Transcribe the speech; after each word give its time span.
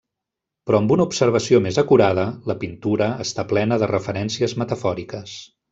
Però 0.69 0.79
amb 0.83 0.93
una 0.95 1.05
observació 1.09 1.59
més 1.65 1.77
acurada, 1.83 2.25
la 2.53 2.57
pintura 2.65 3.13
està 3.29 3.49
plena 3.53 3.81
de 3.85 3.95
referències 3.95 4.61
metafòriques. 4.65 5.41